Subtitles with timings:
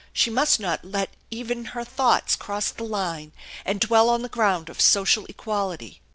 [0.13, 4.67] She must not let even her thoughts cross the line and dwell on the ground
[4.67, 6.01] of social equality.